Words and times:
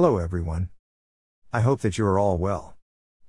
Hello, 0.00 0.18
everyone. 0.18 0.68
I 1.52 1.62
hope 1.62 1.80
that 1.80 1.98
you 1.98 2.06
are 2.06 2.20
all 2.20 2.38
well. 2.38 2.76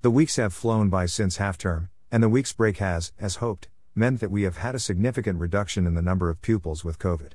The 0.02 0.10
weeks 0.12 0.36
have 0.36 0.54
flown 0.54 0.88
by 0.88 1.06
since 1.06 1.38
half 1.38 1.58
term, 1.58 1.88
and 2.12 2.22
the 2.22 2.28
week's 2.28 2.52
break 2.52 2.76
has, 2.76 3.12
as 3.18 3.42
hoped, 3.42 3.68
meant 3.96 4.20
that 4.20 4.30
we 4.30 4.42
have 4.42 4.58
had 4.58 4.76
a 4.76 4.78
significant 4.78 5.40
reduction 5.40 5.84
in 5.84 5.94
the 5.94 6.00
number 6.00 6.30
of 6.30 6.40
pupils 6.42 6.84
with 6.84 7.00
COVID. 7.00 7.32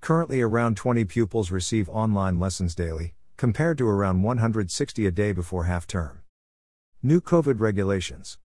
Currently, 0.00 0.40
around 0.40 0.76
20 0.76 1.04
pupils 1.04 1.52
receive 1.52 1.88
online 1.90 2.40
lessons 2.40 2.74
daily, 2.74 3.14
compared 3.36 3.78
to 3.78 3.86
around 3.86 4.22
160 4.22 5.06
a 5.06 5.12
day 5.12 5.30
before 5.30 5.62
half 5.62 5.86
term. 5.86 6.22
New 7.04 7.20
COVID 7.20 7.60
regulations. 7.60 8.38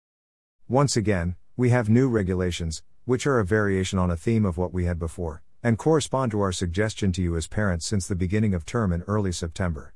Once 0.66 0.96
again, 0.96 1.37
we 1.57 1.71
have 1.71 1.89
new 1.89 2.09
regulations, 2.09 2.82
which 3.05 3.25
are 3.25 3.39
a 3.39 3.45
variation 3.45 4.01
on 4.01 4.11
a 4.11 4.16
theme 4.16 4.45
of 4.45 4.59
what 4.59 4.75
we 4.75 4.85
had 4.85 4.98
before, 4.98 5.45
and 5.62 5.79
correspond 5.79 6.32
to 6.32 6.41
our 6.41 6.51
suggestion 6.51 7.12
to 7.12 7.23
you 7.23 7.37
as 7.37 7.46
parents 7.46 7.87
since 7.87 8.09
the 8.09 8.16
beginning 8.16 8.53
of 8.53 8.66
term 8.66 8.93
in 8.93 9.03
early 9.03 9.30
September. 9.30 9.95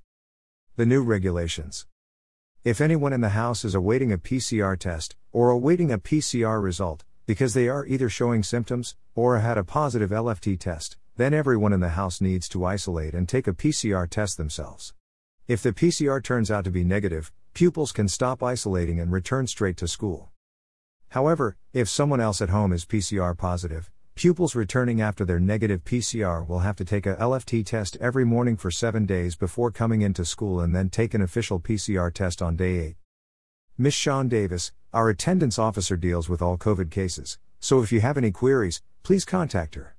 The 0.79 0.87
new 0.87 1.03
regulations. 1.03 1.89
If 2.63 2.81
anyone 2.81 3.13
in 3.13 3.21
the 3.21 3.31
house 3.31 3.65
is 3.65 3.75
awaiting 3.75 4.13
a 4.13 4.17
PCR 4.17 4.79
test, 4.79 5.17
or 5.33 5.51
awaiting 5.51 5.91
a 5.91 5.99
PCR 5.99 6.63
result, 6.63 7.03
because 7.27 7.53
they 7.53 7.69
are 7.69 7.85
either 7.87 8.09
showing 8.09 8.45
symptoms, 8.45 8.95
or 9.17 9.41
had 9.41 9.59
a 9.59 9.65
positive 9.65 10.11
LFT 10.11 10.57
test, 10.57 10.97
then 11.17 11.35
everyone 11.35 11.73
in 11.73 11.81
the 11.81 11.99
house 11.99 12.21
needs 12.21 12.49
to 12.51 12.65
isolate 12.65 13.13
and 13.13 13.29
take 13.29 13.49
a 13.49 13.53
PCR 13.53 14.09
test 14.09 14.37
themselves. 14.37 14.95
If 15.49 15.65
the 15.65 15.73
PCR 15.73 16.23
turns 16.23 16.49
out 16.49 16.63
to 16.63 16.71
be 16.71 16.85
negative, 16.85 17.33
pupils 17.55 17.91
can 17.91 18.07
stop 18.07 18.41
isolating 18.41 19.01
and 19.01 19.11
return 19.11 19.49
straight 19.49 19.79
to 19.79 19.89
school. 19.89 20.31
However, 21.09 21.57
if 21.73 21.89
someone 21.89 22.21
else 22.21 22.41
at 22.41 22.51
home 22.51 22.73
is 22.73 22.85
PCR 22.85 23.37
positive, 23.37 23.91
Pupils 24.19 24.55
returning 24.57 25.01
after 25.01 25.25
their 25.25 25.39
negative 25.39 25.85
PCR 25.85 26.45
will 26.45 26.59
have 26.59 26.75
to 26.75 26.85
take 26.85 27.07
a 27.07 27.15
LFT 27.15 27.65
test 27.65 27.97
every 28.01 28.25
morning 28.25 28.57
for 28.57 28.69
7 28.69 29.07
days 29.07 29.37
before 29.37 29.71
coming 29.71 30.03
into 30.03 30.25
school 30.25 30.59
and 30.59 30.75
then 30.75 30.91
take 30.91 31.15
an 31.15 31.23
official 31.23 31.61
PCR 31.61 32.13
test 32.13 32.43
on 32.43 32.57
day 32.57 32.79
8. 32.79 32.97
Ms. 33.79 33.95
Sean 33.95 34.27
Davis, 34.27 34.73
our 34.93 35.09
attendance 35.09 35.57
officer 35.57 35.97
deals 35.97 36.29
with 36.29 36.43
all 36.43 36.59
COVID 36.59 36.91
cases, 36.91 37.39
so 37.61 37.81
if 37.81 37.93
you 37.93 38.01
have 38.01 38.19
any 38.19 38.33
queries, 38.33 38.83
please 39.05 39.25
contact 39.25 39.77
her. 39.77 39.95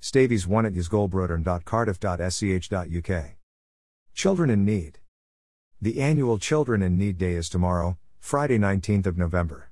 Stavies1 0.00 0.68
at 0.68 0.72
ysgolbrodern.cardiff.sch.uk. 0.72 3.24
Children 4.14 4.48
in 4.48 4.64
Need. 4.64 5.00
The 5.82 6.00
annual 6.00 6.38
Children 6.38 6.82
in 6.82 6.96
Need 6.96 7.18
Day 7.18 7.34
is 7.34 7.50
tomorrow, 7.50 7.98
Friday 8.20 8.56
19th 8.56 9.04
of 9.04 9.18
November. 9.18 9.68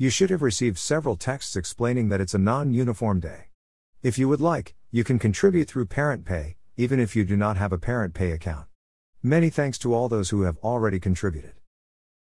You 0.00 0.10
should 0.10 0.30
have 0.30 0.42
received 0.42 0.78
several 0.78 1.16
texts 1.16 1.56
explaining 1.56 2.08
that 2.08 2.20
it's 2.20 2.32
a 2.32 2.38
non 2.38 2.72
uniform 2.72 3.18
day. 3.18 3.46
If 4.00 4.16
you 4.16 4.28
would 4.28 4.40
like, 4.40 4.76
you 4.92 5.02
can 5.02 5.18
contribute 5.18 5.66
through 5.66 5.86
Parent 5.86 6.24
Pay, 6.24 6.56
even 6.76 7.00
if 7.00 7.16
you 7.16 7.24
do 7.24 7.36
not 7.36 7.56
have 7.56 7.72
a 7.72 7.78
Parent 7.78 8.14
Pay 8.14 8.30
account. 8.30 8.66
Many 9.24 9.50
thanks 9.50 9.76
to 9.78 9.92
all 9.92 10.08
those 10.08 10.30
who 10.30 10.42
have 10.42 10.56
already 10.58 11.00
contributed. 11.00 11.54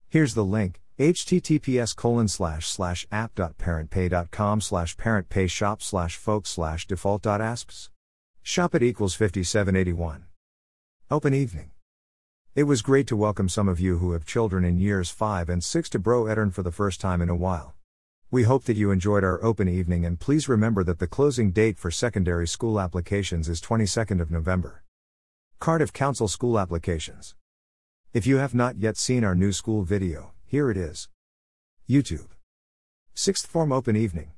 Here's 0.08 0.32
the 0.32 0.46
link 0.46 0.80
https 0.98 1.94
colon 1.94 2.28
slash 2.28 2.66
slash 2.66 3.06
app.parentpay.com 3.12 4.60
slash 4.62 4.96
parentpayshop 4.96 5.82
slash 5.82 6.16
folks 6.16 6.48
slash 6.48 6.86
default.aspx. 6.86 7.90
Shop 8.42 8.74
it 8.74 8.82
equals 8.82 9.14
5781. 9.14 10.24
Open 11.10 11.34
evening. 11.34 11.70
It 12.58 12.66
was 12.66 12.82
great 12.82 13.06
to 13.06 13.16
welcome 13.16 13.48
some 13.48 13.68
of 13.68 13.78
you 13.78 13.98
who 13.98 14.10
have 14.10 14.26
children 14.26 14.64
in 14.64 14.78
years 14.78 15.10
5 15.10 15.48
and 15.48 15.62
6 15.62 15.90
to 15.90 15.98
Bro 16.00 16.26
Edern 16.26 16.50
for 16.50 16.64
the 16.64 16.72
first 16.72 17.00
time 17.00 17.22
in 17.22 17.28
a 17.28 17.36
while. 17.36 17.76
We 18.32 18.42
hope 18.42 18.64
that 18.64 18.76
you 18.76 18.90
enjoyed 18.90 19.22
our 19.22 19.40
open 19.44 19.68
evening 19.68 20.04
and 20.04 20.18
please 20.18 20.48
remember 20.48 20.82
that 20.82 20.98
the 20.98 21.06
closing 21.06 21.52
date 21.52 21.78
for 21.78 21.92
secondary 21.92 22.48
school 22.48 22.80
applications 22.80 23.48
is 23.48 23.60
22nd 23.60 24.20
of 24.20 24.32
November. 24.32 24.82
Cardiff 25.60 25.92
Council 25.92 26.26
School 26.26 26.58
Applications. 26.58 27.36
If 28.12 28.26
you 28.26 28.38
have 28.38 28.56
not 28.56 28.76
yet 28.76 28.96
seen 28.96 29.22
our 29.22 29.36
new 29.36 29.52
school 29.52 29.84
video, 29.84 30.32
here 30.44 30.68
it 30.68 30.76
is. 30.76 31.08
YouTube. 31.88 32.30
Sixth 33.14 33.46
Form 33.46 33.70
Open 33.70 33.94
Evening. 33.94 34.32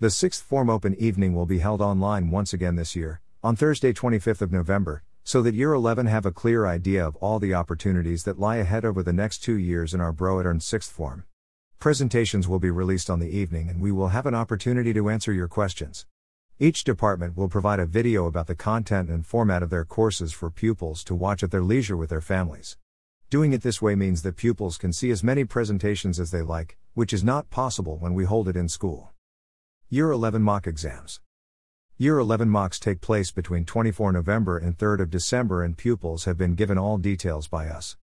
The 0.00 0.08
Sixth 0.08 0.42
Form 0.42 0.70
Open 0.70 0.94
Evening 0.94 1.34
will 1.34 1.44
be 1.44 1.58
held 1.58 1.82
online 1.82 2.30
once 2.30 2.54
again 2.54 2.76
this 2.76 2.96
year, 2.96 3.20
on 3.42 3.54
Thursday 3.54 3.92
25th 3.92 4.40
of 4.40 4.50
November, 4.50 5.02
so 5.26 5.40
that 5.40 5.54
Year 5.54 5.72
11 5.72 6.04
have 6.04 6.26
a 6.26 6.30
clear 6.30 6.66
idea 6.66 7.04
of 7.04 7.16
all 7.16 7.38
the 7.38 7.54
opportunities 7.54 8.24
that 8.24 8.38
lie 8.38 8.56
ahead 8.56 8.84
over 8.84 9.02
the 9.02 9.12
next 9.12 9.38
two 9.38 9.56
years 9.56 9.94
in 9.94 10.00
our 10.00 10.12
Bro 10.12 10.40
Edern 10.40 10.60
sixth 10.60 10.92
form. 10.92 11.24
Presentations 11.78 12.46
will 12.46 12.58
be 12.58 12.70
released 12.70 13.08
on 13.08 13.20
the 13.20 13.30
evening 13.30 13.70
and 13.70 13.80
we 13.80 13.90
will 13.90 14.08
have 14.08 14.26
an 14.26 14.34
opportunity 14.34 14.92
to 14.92 15.08
answer 15.08 15.32
your 15.32 15.48
questions. 15.48 16.04
Each 16.58 16.84
department 16.84 17.38
will 17.38 17.48
provide 17.48 17.80
a 17.80 17.86
video 17.86 18.26
about 18.26 18.48
the 18.48 18.54
content 18.54 19.08
and 19.08 19.26
format 19.26 19.62
of 19.62 19.70
their 19.70 19.86
courses 19.86 20.34
for 20.34 20.50
pupils 20.50 21.02
to 21.04 21.14
watch 21.14 21.42
at 21.42 21.50
their 21.50 21.62
leisure 21.62 21.96
with 21.96 22.10
their 22.10 22.20
families. 22.20 22.76
Doing 23.30 23.54
it 23.54 23.62
this 23.62 23.80
way 23.80 23.94
means 23.94 24.22
that 24.22 24.36
pupils 24.36 24.76
can 24.76 24.92
see 24.92 25.10
as 25.10 25.24
many 25.24 25.44
presentations 25.44 26.20
as 26.20 26.32
they 26.32 26.42
like, 26.42 26.76
which 26.92 27.14
is 27.14 27.24
not 27.24 27.48
possible 27.48 27.96
when 27.96 28.12
we 28.12 28.24
hold 28.24 28.46
it 28.46 28.56
in 28.56 28.68
school. 28.68 29.14
Year 29.88 30.10
11 30.10 30.42
mock 30.42 30.66
exams. 30.66 31.20
Year 31.96 32.18
11 32.18 32.48
mocks 32.48 32.80
take 32.80 33.00
place 33.00 33.30
between 33.30 33.64
24 33.64 34.10
November 34.10 34.58
and 34.58 34.76
3 34.76 35.00
of 35.00 35.10
December 35.10 35.62
and 35.62 35.76
pupils 35.76 36.24
have 36.24 36.36
been 36.36 36.56
given 36.56 36.76
all 36.76 36.98
details 36.98 37.46
by 37.46 37.68
us. 37.68 37.96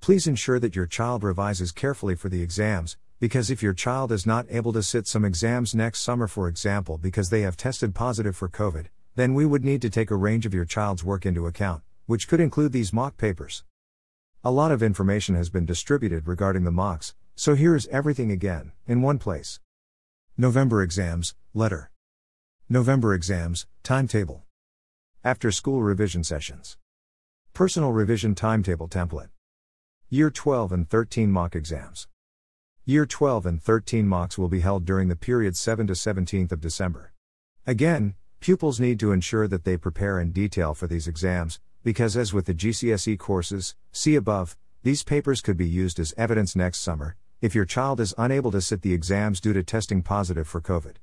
Please 0.00 0.26
ensure 0.26 0.58
that 0.58 0.74
your 0.74 0.88
child 0.88 1.22
revises 1.22 1.70
carefully 1.70 2.16
for 2.16 2.28
the 2.28 2.42
exams, 2.42 2.96
because 3.20 3.48
if 3.48 3.62
your 3.62 3.72
child 3.72 4.10
is 4.10 4.26
not 4.26 4.46
able 4.50 4.72
to 4.72 4.82
sit 4.82 5.06
some 5.06 5.24
exams 5.24 5.76
next 5.76 6.00
summer 6.00 6.26
for 6.26 6.48
example 6.48 6.98
because 6.98 7.30
they 7.30 7.42
have 7.42 7.56
tested 7.56 7.94
positive 7.94 8.34
for 8.34 8.48
COVID, 8.48 8.86
then 9.14 9.32
we 9.32 9.46
would 9.46 9.64
need 9.64 9.80
to 9.82 9.90
take 9.90 10.10
a 10.10 10.16
range 10.16 10.44
of 10.44 10.52
your 10.52 10.64
child's 10.64 11.04
work 11.04 11.24
into 11.24 11.46
account, 11.46 11.84
which 12.06 12.26
could 12.26 12.40
include 12.40 12.72
these 12.72 12.92
mock 12.92 13.16
papers. 13.16 13.62
A 14.42 14.50
lot 14.50 14.72
of 14.72 14.82
information 14.82 15.36
has 15.36 15.50
been 15.50 15.64
distributed 15.64 16.26
regarding 16.26 16.64
the 16.64 16.72
mocks, 16.72 17.14
so 17.36 17.54
here 17.54 17.76
is 17.76 17.86
everything 17.92 18.32
again, 18.32 18.72
in 18.88 19.02
one 19.02 19.20
place. 19.20 19.60
November 20.36 20.82
exams, 20.82 21.36
letter. 21.54 21.92
November 22.68 23.14
exams, 23.14 23.64
timetable. 23.84 24.42
After 25.22 25.52
school 25.52 25.84
revision 25.84 26.24
sessions. 26.24 26.76
Personal 27.54 27.92
revision 27.92 28.34
timetable 28.34 28.88
template. 28.88 29.28
Year 30.10 30.30
12 30.30 30.72
and 30.72 30.90
13 30.90 31.30
mock 31.30 31.54
exams. 31.54 32.08
Year 32.84 33.06
12 33.06 33.46
and 33.46 33.62
13 33.62 34.08
mocks 34.08 34.36
will 34.36 34.48
be 34.48 34.62
held 34.62 34.84
during 34.84 35.06
the 35.06 35.14
period 35.14 35.56
7 35.56 35.86
to 35.86 35.92
17th 35.92 36.50
of 36.50 36.60
December. 36.60 37.12
Again, 37.68 38.16
pupils 38.40 38.80
need 38.80 38.98
to 38.98 39.12
ensure 39.12 39.46
that 39.46 39.62
they 39.62 39.76
prepare 39.76 40.18
in 40.18 40.32
detail 40.32 40.74
for 40.74 40.88
these 40.88 41.06
exams, 41.06 41.60
because 41.84 42.16
as 42.16 42.32
with 42.32 42.46
the 42.46 42.54
GCSE 42.54 43.16
courses, 43.16 43.76
see 43.92 44.16
above, 44.16 44.56
these 44.82 45.04
papers 45.04 45.40
could 45.40 45.56
be 45.56 45.68
used 45.68 46.00
as 46.00 46.14
evidence 46.16 46.56
next 46.56 46.80
summer, 46.80 47.14
if 47.40 47.54
your 47.54 47.64
child 47.64 48.00
is 48.00 48.12
unable 48.18 48.50
to 48.50 48.60
sit 48.60 48.82
the 48.82 48.92
exams 48.92 49.40
due 49.40 49.52
to 49.52 49.62
testing 49.62 50.02
positive 50.02 50.48
for 50.48 50.60
COVID. 50.60 50.96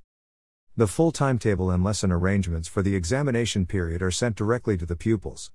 The 0.76 0.88
full 0.88 1.12
timetable 1.12 1.70
and 1.70 1.84
lesson 1.84 2.12
arrangements 2.12 2.68
for 2.68 2.82
the 2.82 2.96
examination 2.96 3.68
period 3.68 4.02
are 4.02 4.10
sent 4.10 4.36
directly 4.36 4.76
to 4.78 4.88
the 4.88 4.96
pupils. 4.96 5.52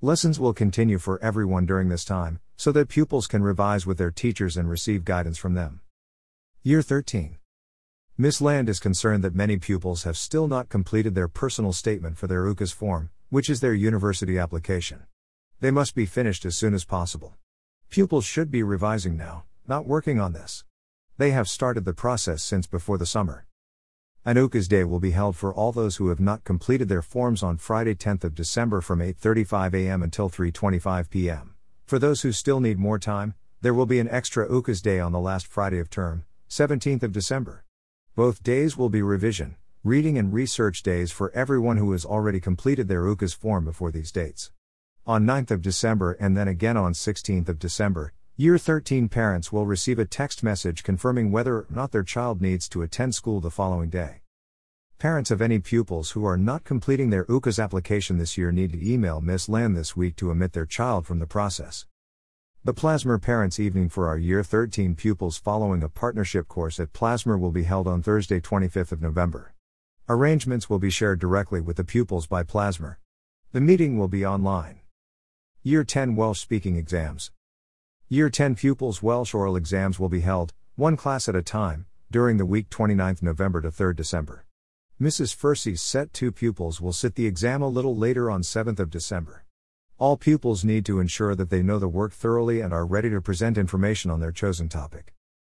Lessons 0.00 0.38
will 0.38 0.54
continue 0.54 0.98
for 0.98 1.20
everyone 1.20 1.66
during 1.66 1.88
this 1.88 2.04
time, 2.04 2.38
so 2.56 2.70
that 2.70 2.88
pupils 2.88 3.26
can 3.26 3.42
revise 3.42 3.84
with 3.84 3.98
their 3.98 4.12
teachers 4.12 4.56
and 4.56 4.70
receive 4.70 5.04
guidance 5.04 5.38
from 5.38 5.54
them. 5.54 5.80
Year 6.62 6.82
13. 6.82 7.38
Miss 8.16 8.40
Land 8.40 8.68
is 8.68 8.78
concerned 8.78 9.24
that 9.24 9.34
many 9.34 9.56
pupils 9.56 10.04
have 10.04 10.16
still 10.16 10.46
not 10.46 10.68
completed 10.68 11.16
their 11.16 11.26
personal 11.26 11.72
statement 11.72 12.16
for 12.16 12.28
their 12.28 12.44
UCAS 12.44 12.72
form, 12.72 13.10
which 13.28 13.50
is 13.50 13.60
their 13.60 13.74
university 13.74 14.38
application. 14.38 15.02
They 15.58 15.72
must 15.72 15.96
be 15.96 16.06
finished 16.06 16.44
as 16.44 16.56
soon 16.56 16.74
as 16.74 16.84
possible. 16.84 17.34
Pupils 17.90 18.24
should 18.24 18.52
be 18.52 18.62
revising 18.62 19.16
now, 19.16 19.46
not 19.66 19.84
working 19.84 20.20
on 20.20 20.32
this. 20.32 20.62
They 21.18 21.32
have 21.32 21.48
started 21.48 21.84
the 21.84 21.92
process 21.92 22.40
since 22.40 22.68
before 22.68 22.98
the 22.98 23.04
summer. 23.04 23.46
An 24.22 24.36
UCAS 24.36 24.68
Day 24.68 24.84
will 24.84 25.00
be 25.00 25.12
held 25.12 25.34
for 25.34 25.54
all 25.54 25.72
those 25.72 25.96
who 25.96 26.10
have 26.10 26.20
not 26.20 26.44
completed 26.44 26.90
their 26.90 27.00
forms 27.00 27.42
on 27.42 27.56
Friday 27.56 27.94
10th 27.94 28.22
of 28.22 28.34
December 28.34 28.82
from 28.82 28.98
8:35 28.98 29.72
a.m. 29.72 30.02
until 30.02 30.28
3:25 30.28 31.08
p.m. 31.08 31.54
For 31.86 31.98
those 31.98 32.20
who 32.20 32.30
still 32.30 32.60
need 32.60 32.78
more 32.78 32.98
time, 32.98 33.32
there 33.62 33.72
will 33.72 33.86
be 33.86 33.98
an 33.98 34.10
extra 34.10 34.46
UCAS 34.46 34.82
Day 34.82 35.00
on 35.00 35.12
the 35.12 35.18
last 35.18 35.46
Friday 35.46 35.78
of 35.78 35.88
term, 35.88 36.26
17th 36.50 37.02
of 37.02 37.12
December. 37.12 37.64
Both 38.14 38.42
days 38.42 38.76
will 38.76 38.90
be 38.90 39.00
revision, 39.00 39.56
reading 39.82 40.18
and 40.18 40.34
research 40.34 40.82
days 40.82 41.10
for 41.10 41.30
everyone 41.30 41.78
who 41.78 41.92
has 41.92 42.04
already 42.04 42.40
completed 42.40 42.88
their 42.88 43.04
UCAS 43.04 43.34
form 43.34 43.64
before 43.64 43.90
these 43.90 44.12
dates. 44.12 44.50
On 45.06 45.24
9th 45.24 45.50
of 45.50 45.62
December 45.62 46.12
and 46.20 46.36
then 46.36 46.46
again 46.46 46.76
on 46.76 46.92
16th 46.92 47.48
of 47.48 47.58
December, 47.58 48.12
Year 48.40 48.56
13 48.56 49.10
parents 49.10 49.52
will 49.52 49.66
receive 49.66 49.98
a 49.98 50.06
text 50.06 50.42
message 50.42 50.82
confirming 50.82 51.30
whether 51.30 51.56
or 51.56 51.66
not 51.68 51.92
their 51.92 52.02
child 52.02 52.40
needs 52.40 52.70
to 52.70 52.80
attend 52.80 53.14
school 53.14 53.38
the 53.38 53.50
following 53.50 53.90
day. 53.90 54.22
Parents 54.98 55.30
of 55.30 55.42
any 55.42 55.58
pupils 55.58 56.12
who 56.12 56.24
are 56.24 56.38
not 56.38 56.64
completing 56.64 57.10
their 57.10 57.26
UCAS 57.26 57.62
application 57.62 58.16
this 58.16 58.38
year 58.38 58.50
need 58.50 58.72
to 58.72 58.82
email 58.82 59.20
Miss 59.20 59.46
Land 59.46 59.76
this 59.76 59.94
week 59.94 60.16
to 60.16 60.30
omit 60.30 60.54
their 60.54 60.64
child 60.64 61.06
from 61.06 61.18
the 61.18 61.26
process. 61.26 61.84
The 62.64 62.72
Plasmawr 62.72 63.20
Parents 63.20 63.60
Evening 63.60 63.90
for 63.90 64.08
our 64.08 64.16
Year 64.16 64.42
13 64.42 64.94
pupils 64.94 65.36
following 65.36 65.82
a 65.82 65.90
partnership 65.90 66.48
course 66.48 66.80
at 66.80 66.94
Plasmawr 66.94 67.38
will 67.38 67.52
be 67.52 67.64
held 67.64 67.86
on 67.86 68.00
Thursday 68.00 68.40
25th 68.40 68.92
of 68.92 69.02
November. 69.02 69.52
Arrangements 70.08 70.70
will 70.70 70.78
be 70.78 70.88
shared 70.88 71.20
directly 71.20 71.60
with 71.60 71.76
the 71.76 71.84
pupils 71.84 72.26
by 72.26 72.42
Plasmawr. 72.42 72.96
The 73.52 73.60
meeting 73.60 73.98
will 73.98 74.08
be 74.08 74.24
online. 74.24 74.80
Year 75.62 75.84
10 75.84 76.16
Welsh 76.16 76.40
speaking 76.40 76.76
exams. 76.76 77.32
Year 78.12 78.28
10 78.28 78.56
pupils 78.56 79.04
Welsh 79.04 79.34
oral 79.34 79.54
exams 79.54 80.00
will 80.00 80.08
be 80.08 80.22
held, 80.22 80.52
one 80.74 80.96
class 80.96 81.28
at 81.28 81.36
a 81.36 81.42
time, 81.42 81.86
during 82.10 82.38
the 82.38 82.44
week 82.44 82.68
29 82.68 83.18
November 83.22 83.60
to 83.60 83.70
3 83.70 83.94
December. 83.94 84.46
Mrs. 85.00 85.32
Fursey's 85.32 85.80
set 85.80 86.12
2 86.12 86.32
pupils 86.32 86.80
will 86.80 86.92
sit 86.92 87.14
the 87.14 87.28
exam 87.28 87.62
a 87.62 87.68
little 87.68 87.94
later 87.94 88.28
on 88.28 88.42
7 88.42 88.74
December. 88.88 89.44
All 89.96 90.16
pupils 90.16 90.64
need 90.64 90.84
to 90.86 90.98
ensure 90.98 91.36
that 91.36 91.50
they 91.50 91.62
know 91.62 91.78
the 91.78 91.86
work 91.86 92.12
thoroughly 92.12 92.60
and 92.60 92.72
are 92.72 92.84
ready 92.84 93.10
to 93.10 93.20
present 93.20 93.56
information 93.56 94.10
on 94.10 94.18
their 94.18 94.32
chosen 94.32 94.68
topic. 94.68 95.14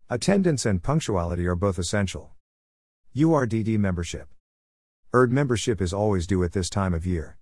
Attendance 0.08 0.64
and 0.64 0.80
punctuality 0.80 1.48
are 1.48 1.56
both 1.56 1.76
essential. 1.76 2.36
URDD 3.16 3.78
membership. 3.78 4.28
Urdd 5.12 5.30
membership 5.30 5.82
is 5.82 5.92
always 5.92 6.24
due 6.24 6.44
at 6.44 6.52
this 6.52 6.70
time 6.70 6.94
of 6.94 7.04
year. 7.04 7.36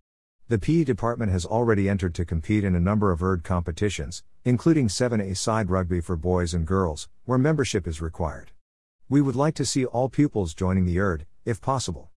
The 0.52 0.58
PE 0.58 0.84
department 0.84 1.32
has 1.32 1.46
already 1.46 1.88
entered 1.88 2.14
to 2.16 2.26
compete 2.26 2.62
in 2.62 2.74
a 2.74 2.78
number 2.78 3.10
of 3.10 3.20
Urdd 3.20 3.42
competitions, 3.42 4.22
including 4.44 4.88
7A 4.88 5.34
side 5.34 5.70
rugby 5.70 6.02
for 6.02 6.14
boys 6.14 6.52
and 6.52 6.66
girls, 6.66 7.08
where 7.24 7.38
membership 7.38 7.88
is 7.88 8.02
required. 8.02 8.50
We 9.08 9.22
would 9.22 9.34
like 9.34 9.54
to 9.54 9.64
see 9.64 9.86
all 9.86 10.10
pupils 10.10 10.52
joining 10.52 10.84
the 10.84 10.98
Urdd, 10.98 11.22
if 11.46 11.62
possible. 11.62 12.10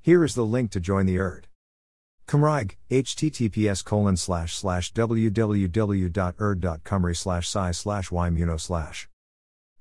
Here 0.00 0.22
is 0.22 0.36
the 0.36 0.46
link 0.46 0.70
to 0.70 0.80
join 0.80 1.06
the 1.06 1.16
Urdd. 1.16 1.46
Cymraeg, 2.28 2.76
https 2.88 3.84
colon 3.84 4.16
slash 4.16 4.54
slash 4.54 4.92
www.urdd.cymru 4.92 7.16
slash 7.16 7.48
sci 7.48 7.72
slash 7.72 8.10
ymuno 8.10 8.60
slash. 8.60 9.08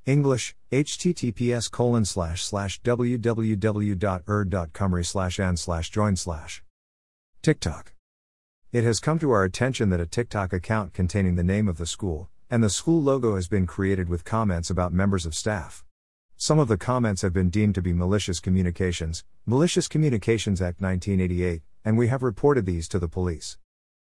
English, 0.07 0.55
https 0.71 1.69
colon 1.69 2.05
slash 2.05 2.43
slash 2.43 2.81
www.urdd.cymru 2.81 5.05
slash 5.05 5.39
n 5.39 5.55
slash 5.55 5.91
join 5.91 6.15
slash. 6.15 6.63
TikTok. 7.45 7.93
It 8.71 8.83
has 8.85 8.99
come 8.99 9.19
to 9.19 9.29
our 9.29 9.43
attention 9.43 9.91
that 9.91 9.99
a 9.99 10.07
TikTok 10.07 10.51
account 10.51 10.95
containing 10.95 11.35
the 11.35 11.43
name 11.43 11.67
of 11.67 11.77
the 11.77 11.85
school, 11.85 12.27
and 12.49 12.63
the 12.63 12.71
school 12.71 12.99
logo 12.99 13.35
has 13.35 13.47
been 13.47 13.67
created 13.67 14.09
with 14.09 14.25
comments 14.25 14.71
about 14.71 14.91
members 14.91 15.27
of 15.27 15.35
staff. 15.35 15.85
Some 16.37 16.57
of 16.57 16.69
the 16.69 16.75
comments 16.75 17.21
have 17.21 17.33
been 17.33 17.51
deemed 17.51 17.75
to 17.75 17.83
be 17.83 17.93
malicious 17.93 18.39
communications, 18.39 19.23
Malicious 19.45 19.87
Communications 19.87 20.59
Act 20.59 20.81
1988, 20.81 21.61
and 21.85 21.99
we 21.99 22.07
have 22.07 22.23
reported 22.23 22.65
these 22.65 22.87
to 22.87 22.97
the 22.97 23.07
police. 23.07 23.59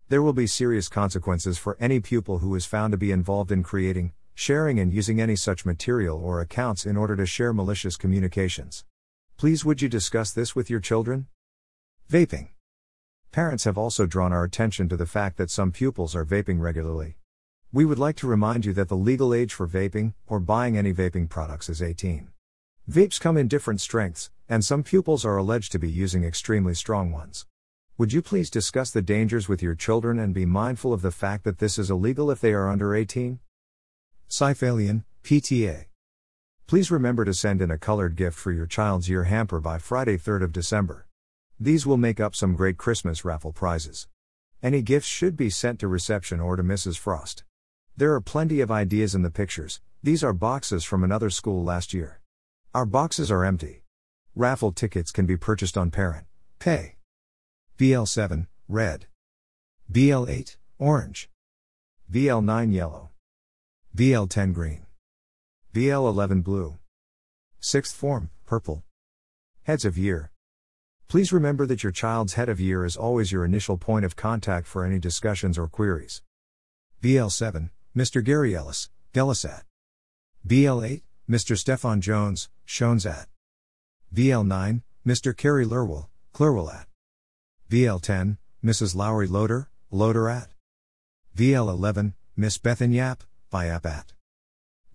There 0.08 0.22
will 0.22 0.32
be 0.32 0.46
serious 0.46 0.88
consequences 0.88 1.58
for 1.58 1.76
any 1.80 1.98
pupil 1.98 2.38
who 2.38 2.54
is 2.54 2.64
found 2.64 2.92
to 2.92 2.96
be 2.96 3.10
involved 3.10 3.50
in 3.50 3.64
creating, 3.64 4.12
sharing, 4.36 4.78
and 4.78 4.92
using 4.92 5.20
any 5.20 5.34
such 5.34 5.66
material 5.66 6.16
or 6.16 6.40
accounts 6.40 6.86
in 6.86 6.96
order 6.96 7.16
to 7.16 7.26
share 7.26 7.52
malicious 7.52 7.96
communications. 7.96 8.84
Please 9.36 9.64
would 9.64 9.82
you 9.82 9.88
discuss 9.88 10.30
this 10.30 10.54
with 10.54 10.70
your 10.70 10.78
children? 10.78 11.26
Vaping. 12.08 12.51
Parents 13.32 13.64
have 13.64 13.79
also 13.79 14.05
drawn 14.05 14.31
our 14.31 14.44
attention 14.44 14.90
to 14.90 14.96
the 14.99 15.06
fact 15.06 15.38
that 15.38 15.49
some 15.49 15.73
pupils 15.73 16.14
are 16.14 16.23
vaping 16.23 16.61
regularly. 16.61 17.17
We 17.73 17.87
would 17.87 17.99
like 17.99 18.17
to 18.17 18.26
remind 18.26 18.67
you 18.67 18.75
that 18.75 18.90
the 18.90 18.94
legal 18.94 19.32
age 19.32 19.55
for 19.55 19.67
vaping, 19.67 20.12
or 20.26 20.38
buying 20.38 20.76
any 20.76 20.93
vaping 20.93 21.31
products, 21.31 21.70
is 21.70 21.81
18. 21.81 22.29
Vapes 22.90 23.19
come 23.19 23.38
in 23.38 23.49
different 23.49 23.81
strengths, 23.81 24.31
and 24.50 24.62
some 24.62 24.82
pupils 24.82 25.25
are 25.25 25.38
alleged 25.38 25.73
to 25.73 25.79
be 25.79 25.90
using 25.90 26.25
extremely 26.25 26.75
strong 26.75 27.11
ones. 27.11 27.46
Would 27.96 28.12
you 28.12 28.20
please 28.20 28.50
discuss 28.50 28.90
the 28.90 29.00
dangers 29.00 29.49
with 29.49 29.62
your 29.62 29.75
children 29.75 30.19
and 30.19 30.35
be 30.35 30.44
mindful 30.44 30.93
of 30.93 31.00
the 31.00 31.11
fact 31.11 31.44
that 31.44 31.56
this 31.56 31.78
is 31.78 31.90
illegal 31.90 32.31
if 32.31 32.43
they 32.43 32.52
are 32.52 32.69
under 32.69 32.94
18? 32.94 33.38
Cyfeillion, 34.28 35.05
PTA. 35.25 35.87
Please 36.67 36.90
remember 36.90 37.25
to 37.25 37.32
send 37.32 37.62
in 37.62 37.70
a 37.70 37.78
colored 37.78 38.14
gift 38.14 38.37
for 38.37 38.52
your 38.52 38.67
child's 38.67 39.08
year 39.08 39.25
hamper 39.25 39.58
by 39.58 39.78
Friday, 39.78 40.19
3rd 40.19 40.43
of 40.43 40.52
December. 40.52 41.06
These 41.62 41.87
will 41.87 41.97
make 41.97 42.19
up 42.19 42.35
some 42.35 42.56
great 42.56 42.76
Christmas 42.76 43.25
raffle 43.25 43.53
prizes. 43.53 44.09
Any 44.64 44.82
gifts 44.82 45.06
should 45.06 45.37
be 45.37 45.49
sent 45.49 45.79
to 45.79 45.87
reception 45.87 46.41
or 46.41 46.56
to 46.56 46.62
Mrs. 46.64 46.99
Frost. 46.99 47.44
There 47.97 48.12
are 48.14 48.20
plenty 48.20 48.61
of 48.61 48.73
ideas 48.73 49.14
in 49.14 49.23
the 49.23 49.31
pictures, 49.31 49.81
these 50.03 50.25
are 50.25 50.32
boxes 50.32 50.82
from 50.82 51.05
another 51.05 51.31
school 51.31 51.62
last 51.62 51.94
year. 51.94 52.20
Our 52.75 52.85
boxes 52.85 53.31
are 53.31 53.44
empty. 53.44 53.85
Raffle 54.35 54.73
tickets 54.73 55.12
can 55.12 55.25
be 55.25 55.37
purchased 55.37 55.79
on 55.79 55.93
Parent 55.93 56.26
Pay. 56.59 56.97
BL7, 57.79 58.49
red. 58.67 59.06
BL8, 59.93 60.56
orange. 60.81 61.31
BL9, 62.11 62.73
yellow. 62.73 63.11
BL10, 63.97 64.53
green. 64.53 64.87
BL11, 65.73 66.43
blue. 66.43 66.79
Sixth 67.61 67.94
form, 67.94 68.31
purple. 68.47 68.82
Heads 69.62 69.85
of 69.85 69.97
year. 69.97 70.31
Please 71.12 71.31
remember 71.31 71.67
that 71.67 71.82
your 71.82 71.93
child's 71.93 72.32
head 72.32 72.49
of 72.49 72.59
year 72.59 72.87
is 72.87 72.97
always 72.97 73.31
your 73.31 73.44
initial 73.44 73.76
point 73.76 74.03
of 74.03 74.17
contact 74.17 74.67
for 74.67 74.82
any 74.82 74.99
discussions 74.99 75.59
or 75.59 75.69
queries. 75.69 76.23
BL7, 77.03 77.69
Mr. 77.94 78.25
Gary 78.25 78.56
Ellis, 78.56 78.88
Delisat. 79.12 79.64
BL8, 80.49 81.03
Mr. 81.29 81.59
Stefan 81.59 82.00
Jones, 82.00 82.49
Shonzat. 82.67 83.26
BL9, 84.14 84.81
Mr. 85.06 85.37
Kerry 85.37 85.67
Lurwell, 85.67 86.09
at. 86.73 86.87
VL10, 87.70 88.38
Mrs. 88.64 88.97
Lowry 88.97 89.26
Loader, 89.26 89.69
Loader 89.91 90.31
at. 90.31 90.49
VL11, 91.37 92.14
Miss 92.38 92.56
Bethan 92.56 92.94
Yap, 92.94 93.23
Bayap 93.53 93.85
at. 93.85 94.14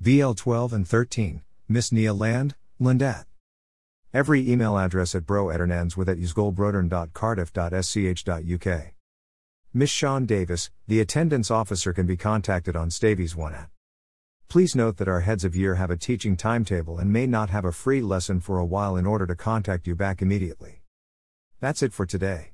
VL12 0.04 0.74
and 0.74 0.88
13, 0.88 1.44
Miss 1.70 1.92
Nia 1.92 2.16
Land, 2.16 2.56
Lindat. 2.82 3.27
Every 4.14 4.50
email 4.50 4.78
address 4.78 5.14
at 5.16 5.26
broedern 5.26 5.70
ends 5.72 5.98
with 5.98 6.08
at 6.08 6.18
usgolbrodern.cardiff.sch.uk. 6.18 8.94
Miss 9.74 9.90
Sean 9.90 10.26
Davis, 10.26 10.72
the 10.88 11.02
attendance 11.02 11.52
officer, 11.52 11.92
can 11.92 12.06
be 12.06 12.16
contacted 12.16 12.74
on 12.76 12.90
Stavies 12.90 13.36
1 13.36 13.54
at. 13.54 13.70
Please 14.48 14.76
note 14.76 14.96
that 14.98 15.10
our 15.10 15.20
heads 15.20 15.44
of 15.44 15.58
year 15.58 15.76
have 15.76 15.92
a 15.92 15.98
teaching 15.98 16.38
timetable 16.38 17.00
and 17.00 17.12
may 17.12 17.28
not 17.28 17.50
have 17.50 17.66
a 17.66 17.74
free 17.74 18.02
lesson 18.02 18.40
for 18.40 18.60
a 18.60 18.66
while 18.66 18.96
in 18.96 19.06
order 19.06 19.28
to 19.28 19.36
contact 19.36 19.86
you 19.86 19.94
back 19.94 20.22
immediately. 20.22 20.84
That's 21.60 21.84
it 21.84 21.92
for 21.92 22.06
today. 22.06 22.54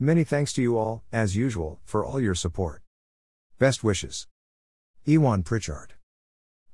Many 0.00 0.24
thanks 0.24 0.52
to 0.54 0.62
you 0.62 0.76
all, 0.76 1.04
as 1.12 1.36
usual, 1.36 1.78
for 1.84 2.04
all 2.04 2.20
your 2.20 2.34
support. 2.34 2.82
Best 3.60 3.84
wishes. 3.84 4.26
Iwan 5.06 5.44
Pritchard. 5.44 5.94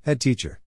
Head 0.02 0.22
Teacher. 0.22 0.62